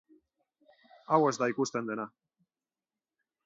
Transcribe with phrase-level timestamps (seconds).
[1.11, 2.09] Hau ez da ikusten dena.